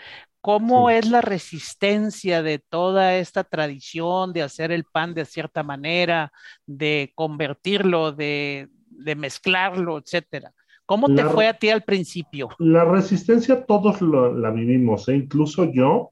[0.40, 6.32] ¿Cómo es la resistencia de toda esta tradición de hacer el pan de cierta manera,
[6.66, 10.52] de convertirlo, de, de mezclarlo, etcétera?
[10.86, 12.50] ¿Cómo te fue a ti al principio?
[12.58, 15.16] La resistencia todos la vivimos, ¿eh?
[15.16, 16.10] incluso yo,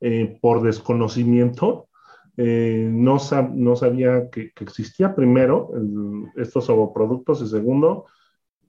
[0.00, 1.88] eh, por desconocimiento,
[2.36, 3.18] eh, no,
[3.54, 5.70] no, sabía que, existía primero
[6.36, 8.06] estos ovoproductos y segundo,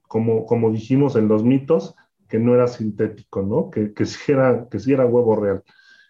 [0.07, 1.95] como, como dijimos en los mitos,
[2.27, 3.69] que no era sintético, ¿no?
[3.69, 5.63] Que, que, sí, era, que sí era huevo real.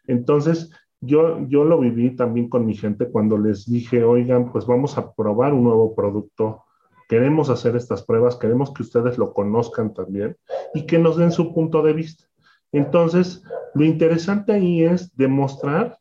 [0.08, 4.97] Entonces, yo, yo lo viví también con mi gente cuando les dije, oigan, pues vamos
[4.97, 6.63] a probar un nuevo producto
[7.12, 10.38] Queremos hacer estas pruebas, queremos que ustedes lo conozcan también
[10.74, 12.24] y que nos den su punto de vista.
[12.71, 13.43] Entonces,
[13.74, 16.00] lo interesante ahí es demostrar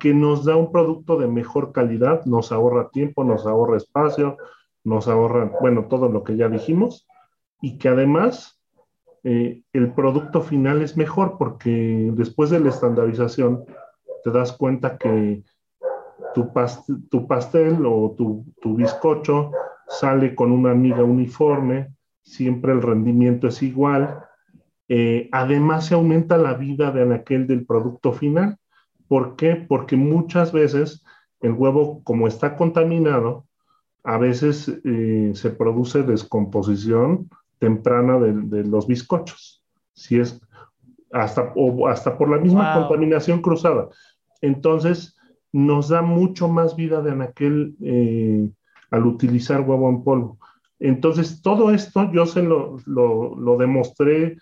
[0.00, 4.38] que nos da un producto de mejor calidad, nos ahorra tiempo, nos ahorra espacio,
[4.82, 7.06] nos ahorra, bueno, todo lo que ya dijimos,
[7.62, 8.60] y que además
[9.22, 13.66] eh, el producto final es mejor porque después de la estandarización
[14.24, 15.44] te das cuenta que
[16.34, 16.50] tu,
[17.08, 19.52] tu pastel o tu, tu bizcocho
[19.90, 24.20] sale con una amiga uniforme, siempre el rendimiento es igual.
[24.88, 28.56] Eh, además, se aumenta la vida de aquel del producto final.
[29.08, 29.56] ¿Por qué?
[29.56, 31.04] Porque muchas veces
[31.40, 33.46] el huevo, como está contaminado,
[34.04, 40.40] a veces eh, se produce descomposición temprana de, los bizcochos, si es
[41.12, 43.88] hasta, o hasta por la misma contaminación cruzada.
[44.40, 45.16] Entonces,
[45.52, 48.50] nos da mucho más vida de aquel eh,
[48.90, 50.38] al utilizar huevo en polvo.
[50.78, 54.38] Entonces, todo esto yo se lo, lo, demostré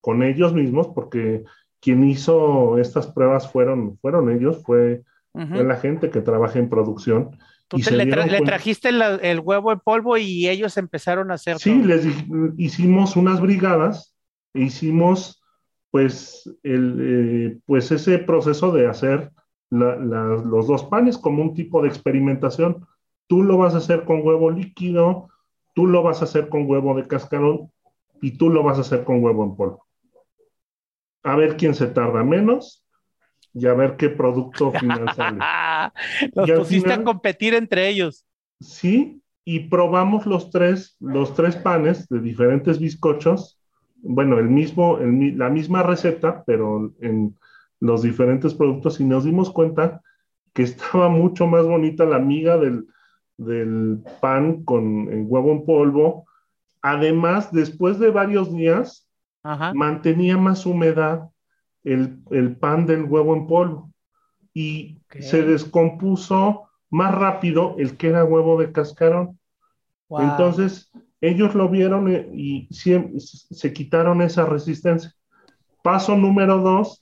[0.00, 1.44] con ellos mismos, porque
[1.80, 7.38] quien hizo estas pruebas fueron, fueron ellos, fue, la gente que trabaja en producción.
[7.68, 8.06] Tú le,
[8.44, 11.58] trajiste el huevo en polvo y ellos empezaron a hacer.
[11.58, 12.06] Sí, les
[12.56, 14.14] hicimos unas brigadas,
[14.54, 15.42] e hicimos
[15.90, 19.30] pues, el, eh, pues ese proceso de hacer
[19.70, 22.86] los dos panes como un tipo de experimentación.
[23.28, 25.28] Tú lo vas a hacer con huevo líquido,
[25.74, 27.70] tú lo vas a hacer con huevo de cascarón
[28.20, 29.86] y tú lo vas a hacer con huevo en polvo.
[31.22, 32.84] A ver quién se tarda menos
[33.54, 35.38] y a ver qué producto final sale.
[36.34, 38.24] Los pusiste a competir entre ellos.
[38.60, 43.60] Sí, y probamos los tres, los tres panes de diferentes bizcochos.
[44.02, 47.38] Bueno, el mismo, la misma receta, pero en
[47.80, 50.02] los diferentes productos y nos dimos cuenta
[50.52, 52.88] que estaba mucho más bonita la miga del,
[54.20, 56.26] pan con el huevo en polvo.
[56.82, 59.08] Además, después de varios días,
[59.74, 61.30] mantenía más humedad
[61.84, 63.90] el, pan del huevo en polvo
[64.52, 69.38] y se descompuso más rápido el que era huevo de cascarón.
[70.10, 75.12] Entonces, ellos lo vieron eh, y se quitaron esa resistencia.
[75.82, 77.00] Paso número dos,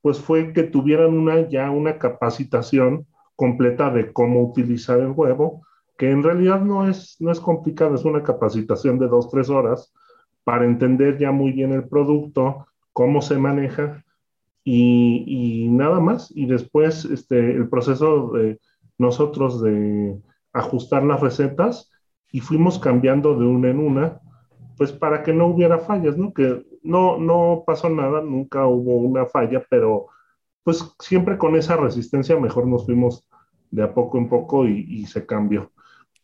[0.00, 5.62] pues fue que tuvieran una, ya una capacitación completa de cómo utilizar el huevo,
[5.98, 9.92] que en realidad no es, no es complicado, es una capacitación de dos, tres horas
[10.44, 14.04] para entender ya muy bien el producto, cómo se maneja
[14.64, 16.32] y, y nada más.
[16.34, 18.58] Y después este, el proceso de
[18.96, 20.18] nosotros de
[20.52, 21.90] ajustar las recetas
[22.32, 24.20] y fuimos cambiando de una en una,
[24.76, 26.32] pues para que no hubiera fallas, ¿no?
[26.32, 30.06] Que no, no pasó nada, nunca hubo una falla, pero
[30.62, 33.26] pues siempre con esa resistencia mejor nos fuimos
[33.70, 35.72] de a poco en poco y, se cambió.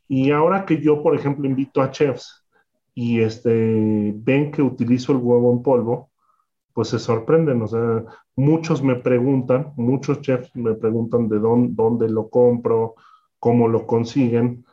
[0.08, 2.44] Y ahora que yo, por ejemplo, invito a chefs
[2.94, 6.10] y este, ven que utilizo el huevo en polvo,
[6.72, 7.62] pues se sorprenden.
[7.62, 8.04] O sea,
[8.36, 12.94] muchos me preguntan, muchos chefs me preguntan de dónde, dónde lo compro,
[13.38, 14.64] cómo lo consiguen,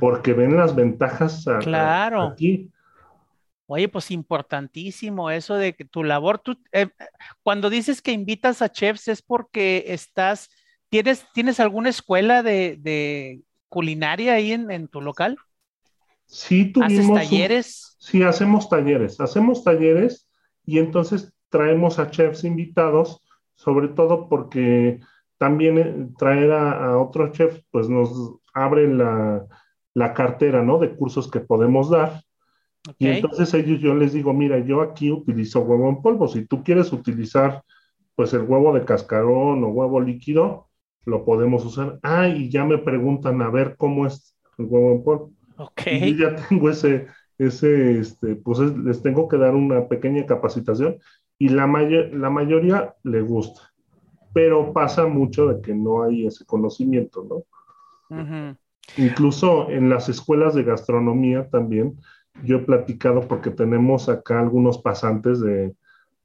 [0.00, 2.22] porque ven las ventajas claro.
[2.22, 2.70] aquí.
[3.66, 6.88] Oye, pues importantísimo eso de que tu labor, tú, eh,
[7.42, 10.48] cuando dices que invitas a chefs es porque estás,
[10.88, 15.36] ¿tienes, ¿tienes alguna escuela de, culinaria ahí en, tu local?
[16.26, 17.16] Sí, tuvimos.
[17.18, 17.96] ¿Haces talleres?
[17.98, 20.28] sí, hacemos talleres, hacemos talleres
[20.64, 23.22] y entonces traemos a chefs invitados,
[23.54, 25.00] sobre todo porque
[25.38, 29.46] también eh, traer a, otros chefs, pues nos abre la,
[29.94, 30.78] la cartera, ¿no?
[30.78, 32.22] De cursos que podemos dar
[32.98, 36.28] y entonces ellos yo les digo, mira, yo aquí utilizo huevo en polvo.
[36.28, 37.62] Si tú quieres utilizar
[38.14, 40.65] pues el huevo de cascarón o huevo líquido,
[41.06, 41.98] lo podemos usar.
[42.02, 45.30] Ah, y ya me preguntan a ver cómo es el huevo en polvo.
[45.56, 45.82] Ok.
[45.86, 47.06] Y ya tengo ese,
[47.38, 50.98] ese, este, pues les tengo que dar una pequeña capacitación
[51.38, 53.72] y la, la mayoría le gusta.
[54.34, 58.56] Pero pasa mucho de que no hay ese conocimiento, ¿no?
[58.96, 61.98] Incluso en las escuelas de gastronomía también,
[62.44, 65.74] yo he platicado porque tenemos acá algunos pasantes de,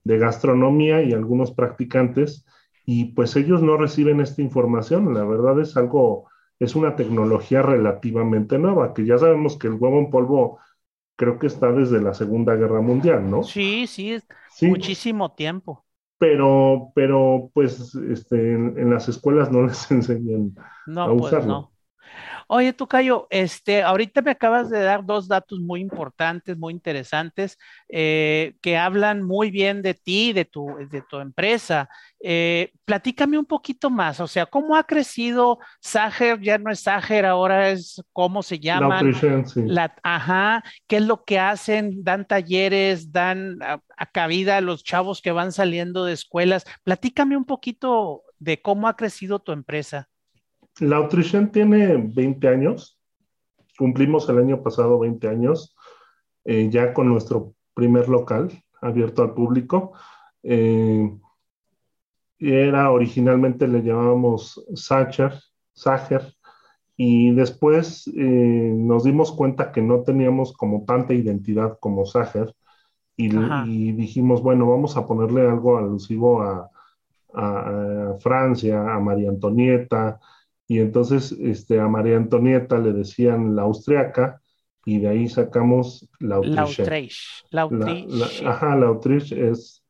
[0.04, 2.46] gastronomía y algunos practicantes
[2.93, 5.13] y pues ellos no reciben esta información.
[5.13, 9.97] La verdad es algo, es una tecnología relativamente nueva, que ya sabemos que el huevo
[9.97, 10.60] en polvo
[11.15, 13.43] creo que está desde la Segunda Guerra Mundial, ¿no?
[13.43, 14.19] Sí, sí,
[14.63, 15.86] muchísimo tiempo.
[16.17, 20.54] Pero, pero pues este, en, las escuelas no les enseñan
[20.97, 21.47] a pues, usarlo.
[21.47, 21.71] No.
[22.54, 28.56] Oye, Tucayo, este, ahorita me acabas de dar dos datos muy importantes, muy interesantes, eh,
[28.62, 31.88] que hablan muy bien de ti, de tu, de tu empresa.
[32.20, 36.42] Eh, platícame un poquito más, o sea, ¿cómo ha crecido Sager?
[36.42, 39.00] Ya no es Sager, ahora es cómo se llama.
[39.56, 42.04] La, ajá, ¿qué es lo que hacen?
[42.04, 43.80] Dan talleres, dan a,
[44.12, 46.65] cabida a los chavos que van saliendo de escuelas.
[46.84, 50.10] Platícame un poquito de cómo ha crecido tu empresa.
[50.82, 53.00] La Autrichen tiene 20 años.
[53.77, 55.75] Cumplimos el año pasado 20 años
[56.44, 58.52] eh, ya con nuestro primer local
[58.82, 59.94] abierto al público.
[60.42, 61.08] Eh,
[62.40, 65.34] era originalmente le llamábamos Sacher,
[65.71, 66.34] Sacher,
[66.98, 72.56] y después eh, nos dimos cuenta que no teníamos como tanta identidad como Sacher
[73.15, 76.71] y, dijimos, bueno, vamos a ponerle algo alusivo a,
[77.36, 80.19] a Francia, a María Antonieta,
[80.72, 84.40] y entonces este, a María Antonieta le decían la austriaca
[84.86, 87.44] y de ahí sacamos la Lautrich.
[87.50, 88.42] Lautrich.
[88.46, 89.84] ajá, Lautrich es,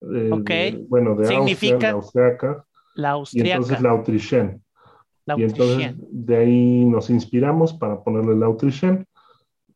[0.00, 2.66] bueno, de Significa Austria, la austriaca.
[2.94, 3.46] La austriaca.
[3.46, 4.62] Y entonces Lautrichen.
[5.36, 9.06] Y entonces de ahí nos inspiramos para ponerle Lautrichen.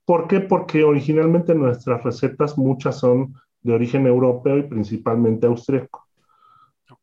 [0.07, 0.41] ¿Por qué?
[0.41, 6.07] Porque originalmente nuestras recetas muchas son de origen europeo y principalmente austríaco.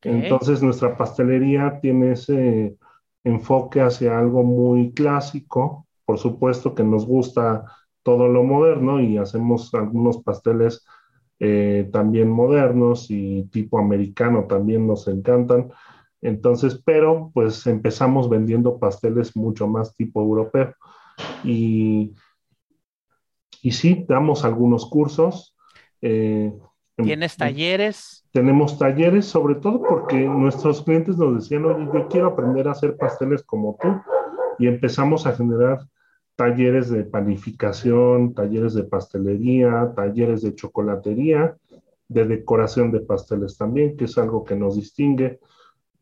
[0.01, 2.77] Entonces nuestra pastelería tiene ese
[3.23, 7.65] enfoque hacia algo muy clásico, por supuesto que nos gusta
[8.03, 10.85] todo lo moderno y hacemos algunos pasteles
[11.39, 15.71] eh, también modernos y tipo americano también nos encantan.
[16.21, 20.73] Entonces, pero pues empezamos vendiendo pasteles mucho más tipo europeo.
[21.43, 22.13] Y,
[23.61, 25.55] y sí, damos algunos cursos.
[26.01, 26.53] Eh,
[26.95, 28.22] ¿Tienes talleres?
[28.33, 32.97] Tenemos talleres, sobre todo porque nuestros clientes nos decían, oye, yo quiero aprender a hacer
[32.97, 33.89] pasteles como tú.
[34.57, 35.87] Y empezamos a generar
[36.35, 41.55] talleres de panificación, talleres de pastelería, talleres de chocolatería,
[42.07, 45.39] de decoración de pasteles también, que es algo que nos distingue.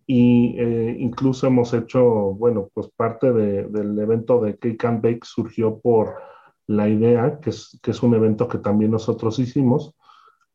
[0.07, 5.79] Y eh, incluso hemos hecho, bueno, pues parte del evento de Cake and Bake surgió
[5.79, 6.15] por
[6.67, 9.93] la idea, que es, que es un evento que también nosotros hicimos,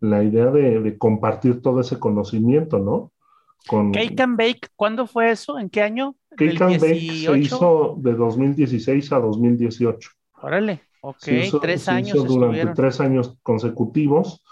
[0.01, 3.13] la idea de, compartir todo ese conocimiento, ¿no?
[3.67, 5.59] Con, Cake and Bake, ¿cuándo fue eso?
[5.59, 6.15] ¿En qué año?
[6.37, 10.11] Cake and Bake se hizo de 2016 a 2018.
[10.43, 11.27] Órale, ok,
[11.61, 12.17] tres años.
[12.17, 14.43] Hizo durante tres años consecutivos.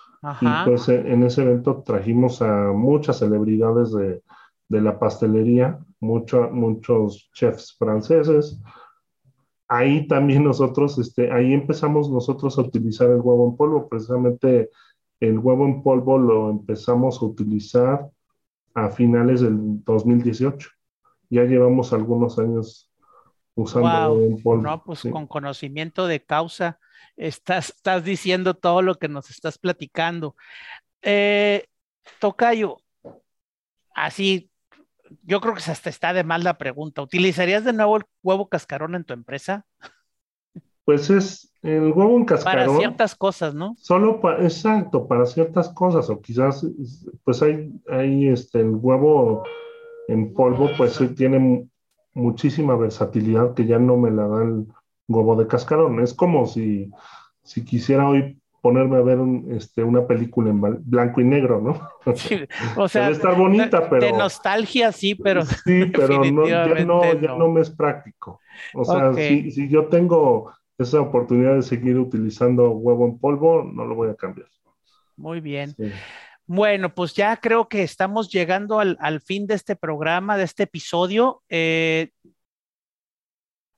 [0.40, 4.22] Y pues en ese evento trajimos a muchas celebridades de,
[4.68, 8.61] de la pastelería, mucho, muchos chefs franceses.
[9.68, 14.70] Ahí también nosotros, este, ahí empezamos nosotros a utilizar el huevo en polvo, precisamente
[15.20, 18.10] el huevo en polvo lo empezamos a utilizar
[18.74, 20.68] a finales del 2018.
[21.30, 22.90] Ya llevamos algunos años
[23.54, 24.62] usando huevo en polvo.
[24.62, 26.78] No, pues con conocimiento de causa
[27.16, 30.36] estás, estás diciendo todo lo que nos estás platicando.
[31.02, 31.66] Eh,
[32.18, 32.78] Tocayo,
[33.94, 34.50] así,
[35.22, 37.02] yo creo que hasta está de mal la pregunta.
[37.02, 39.64] ¿Utilizarías de nuevo el huevo cascarón en tu empresa?
[40.84, 42.66] Pues es el huevo en cascarón.
[42.66, 43.74] Para ciertas cosas, ¿no?
[43.78, 46.66] Solo para, exacto, para ciertas cosas, o quizás,
[47.24, 49.44] pues hay, hay este, el huevo
[50.08, 51.66] en polvo, pues tiene
[52.12, 54.66] muchísima versatilidad que ya no me la da el
[55.08, 56.00] huevo de cascarón.
[56.00, 56.90] Es como si,
[57.42, 59.18] si quisiera hoy ponerme a ver
[59.50, 61.88] este, una película en blanco y negro, ¿no?
[62.76, 64.04] o sea, Debe estar bonita, pero...
[64.04, 65.46] De nostalgia, sí, pero...
[65.46, 68.40] Sí, pero no, ya, no, ya no me es práctico.
[68.74, 73.84] O sea, si, si yo tengo esa oportunidad de seguir utilizando huevo en polvo, no
[73.84, 74.48] lo voy a cambiar.
[75.16, 75.74] Muy bien.
[76.46, 81.42] Bueno, pues ya creo que estamos llegando al, fin de este programa, de este episodio.
[81.48, 82.10] Eh,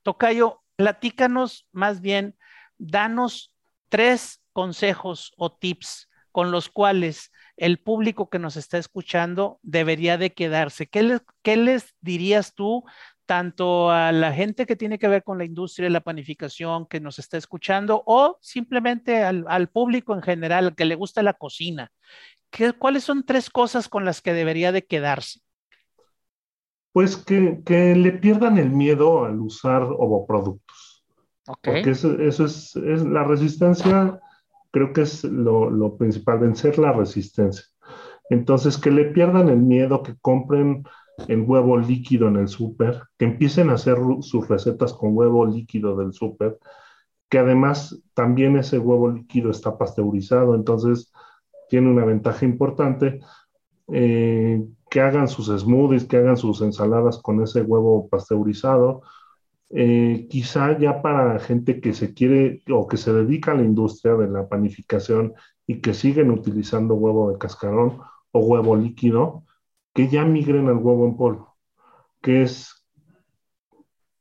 [0.02, 2.36] Tocayo, platícanos más bien,
[2.78, 3.52] danos
[3.88, 10.32] tres consejos o tips con los cuales el público que nos está escuchando debería de
[10.32, 10.86] quedarse.
[10.86, 12.84] ¿Qué qué les dirías tú
[13.26, 17.00] tanto a la gente que tiene que ver con la industria de la panificación que
[17.00, 21.92] nos está escuchando o simplemente al, público en general que le gusta la cocina.
[22.50, 25.40] ¿Qué, ¿Cuáles son tres cosas con las que debería de quedarse?
[26.92, 31.04] Pues que, le pierdan el miedo al usar ovoproductos.
[31.44, 34.18] Porque eso, es, la resistencia,
[34.70, 37.64] creo que es lo, lo principal, vencer la resistencia.
[38.30, 40.84] Entonces, que le pierdan el miedo, que compren
[41.28, 45.96] el huevo líquido en el súper, que empiecen a hacer sus recetas con huevo líquido
[45.96, 46.58] del súper,
[47.28, 51.12] que además también ese huevo líquido está pasteurizado, entonces
[51.68, 53.20] tiene una ventaja importante.
[53.92, 59.02] Eh, que hagan sus smoothies, que hagan sus ensaladas con ese huevo pasteurizado.
[59.70, 64.14] Eh, quizá ya para gente que se quiere o que se dedica a la industria
[64.14, 65.34] de la panificación
[65.66, 67.98] y que siguen utilizando huevo de cascarón
[68.30, 69.44] o huevo líquido,
[69.96, 71.56] que ya migren al huevo en polvo,
[72.20, 72.86] que es,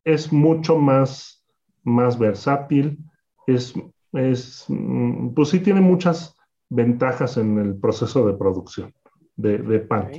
[0.06, 1.46] es mucho más,
[1.84, 2.98] más versátil,
[3.46, 3.74] es,
[4.14, 6.38] es, mm, pues sí tiene muchas
[6.70, 8.94] ventajas en el proceso de producción
[9.36, 10.12] de, pan.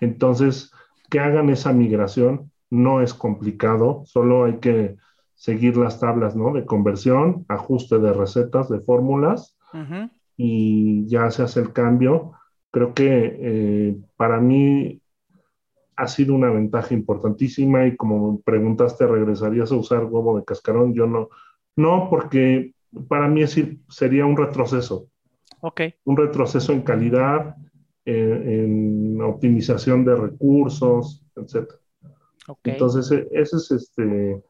[0.00, 0.70] Entonces,
[1.10, 4.96] que hagan esa migración no es complicado, solo hay que
[5.34, 6.52] seguir las tablas ¿no?
[6.52, 9.58] de conversión, ajuste de recetas, de fórmulas,
[10.36, 12.32] y ya se hace el cambio.
[12.70, 15.00] Creo que eh, para mí
[15.96, 20.94] ha sido una ventaja importantísima y como preguntaste, ¿regresarías a usar huevo de cascarón?
[20.94, 21.28] Yo no,
[21.76, 22.72] no, porque
[23.08, 25.08] para mí es, sería un retroceso.
[25.60, 25.82] Ok.
[26.04, 27.56] Un retroceso en calidad,
[28.04, 31.70] en, optimización de recursos, etc.
[32.48, 32.72] Okay.
[32.72, 34.42] Entonces, e, ese es este,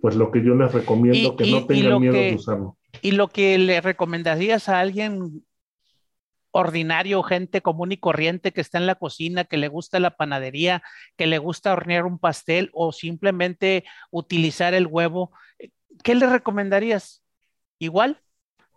[0.00, 2.76] pues lo que yo les recomiendo, que no tengan miedo de usarlo.
[3.02, 5.44] Y lo que le recomendarías a alguien
[6.54, 10.84] ordinario, gente común y corriente que está en la cocina, que le gusta la panadería,
[11.16, 15.32] que le gusta hornear un pastel o simplemente utilizar el huevo,
[16.04, 17.24] ¿qué le recomendarías?
[17.80, 18.20] Igual,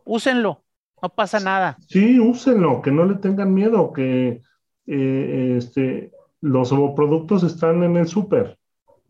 [0.05, 0.63] úsenlo,
[1.03, 1.78] no pasa nada.
[1.88, 4.41] Sí, úsenlo, que no le tengan miedo, que
[4.88, 6.11] eh, este,
[6.41, 8.57] los productos están en el súper,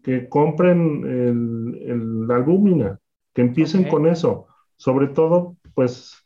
[0.04, 3.00] que compren el, la albúmina,
[3.34, 4.48] que empiecen con eso.
[4.76, 6.18] Sobre todo, pues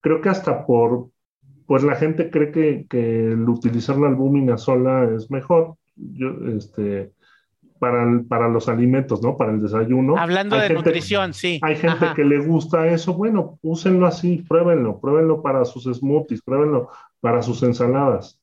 [0.00, 1.10] creo que hasta por,
[1.70, 5.76] pues la gente cree que, que el utilizar la albúmina sola es mejor.
[5.94, 7.12] Yo, este,
[7.78, 9.36] para, para los alimentos, ¿no?
[9.36, 10.16] Para el desayuno.
[10.18, 11.60] Hablando de nutrición, sí.
[11.62, 16.90] Hay gente que le gusta eso, bueno, úsenlo así, pruébenlo, pruébenlo para sus smoothies, pruébenlo
[17.20, 18.40] para sus ensaladas.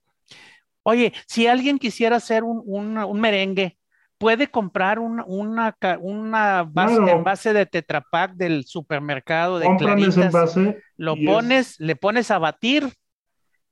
[0.84, 3.78] Oye, si alguien quisiera hacer un, un, merengue,
[4.18, 10.82] puede comprar una, una, una base, base de tetrapack del supermercado de Compran ese envase.
[10.96, 12.88] Lo pones, le pones a batir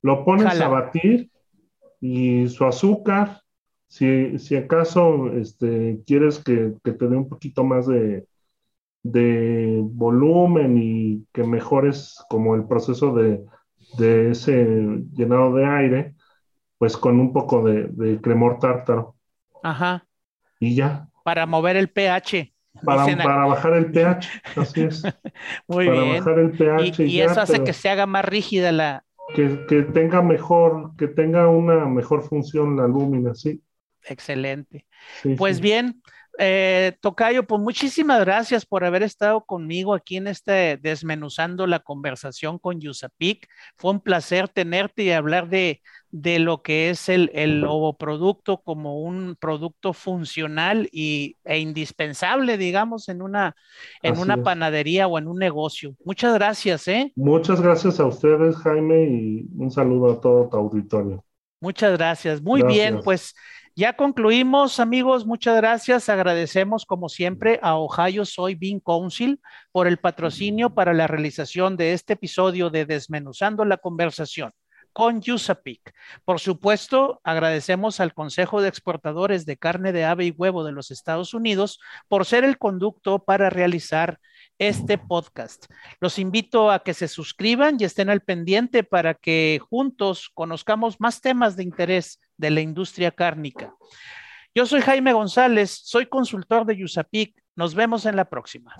[0.06, 1.32] lo pones a batir
[2.00, 3.42] y su azúcar,
[3.88, 8.28] si, si acaso este, quieres que, te dé un poquito más de,
[9.02, 13.44] de, volumen y que mejores como el proceso de,
[13.98, 14.68] de, ese
[15.12, 16.14] llenado de aire,
[16.78, 19.16] pues con un poco de, de cremor tártaro.
[19.64, 20.06] Ajá.
[20.60, 21.08] Y ya.
[21.24, 22.54] Para mover el pH.
[22.84, 25.02] Para, para, bajar el pH, así es.
[25.68, 26.20] Muy para bien.
[26.20, 27.04] bajar el pH.
[27.06, 29.05] Y, eso hace que se haga más rígida la,
[29.36, 33.62] que, tenga mejor, que tenga una mejor función la lúmina, sí.
[34.08, 34.86] Excelente.
[35.38, 36.02] pues bien,
[36.38, 42.60] eh, Tocayo, pues muchísimas gracias por haber estado conmigo aquí en este desmenuzando la conversación
[42.60, 43.48] con Yusapik.
[43.78, 45.82] Fue un placer tenerte y hablar de,
[46.12, 53.08] de lo que es el, el ovoproducto como un producto funcional y, e indispensable, digamos,
[53.08, 53.56] en una,
[54.02, 55.96] en una panadería o en un negocio.
[56.04, 57.14] Muchas gracias, ¿eh?
[57.16, 61.24] Muchas gracias a ustedes, Jaime, y un saludo a todo tu auditorio.
[61.62, 62.42] Muchas gracias.
[62.42, 63.34] Muy bien, pues
[63.76, 65.26] ya concluimos, amigos.
[65.26, 66.08] Muchas gracias.
[66.08, 71.94] Agradecemos, como siempre, a Ohio Soy Bean Council por el patrocinio para la realización de
[71.94, 74.54] este episodio de Desmenuzando la Conversación
[74.96, 75.94] con USAPIC.
[76.24, 80.90] Por supuesto, agradecemos al Consejo de Exportadores de Carne de Ave y Huevo de los
[80.90, 84.22] Estados Unidos por ser el conducto para realizar
[84.60, 85.66] este podcast.
[86.00, 91.22] Los invito a que se suscriban y estén al pendiente para que juntos conozcamos más
[91.22, 93.74] temas de interés de la industria cárnica.
[94.54, 97.36] Yo soy Jaime González, soy consultor de USAPIC.
[97.58, 98.74] Nos vemos en la próxima.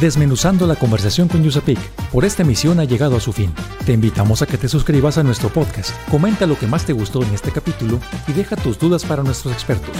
[0.00, 1.78] Desmenuzando la conversación con USAPIC,
[2.10, 3.54] por esta emisión ha llegado a su fin.
[3.86, 7.22] Te invitamos a que te suscribas a nuestro podcast, comenta lo que más te gustó
[7.22, 9.96] en este capítulo y deja tus dudas para nuestros expertos.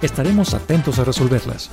[0.00, 1.70] Estaremos atentos a resolverlas.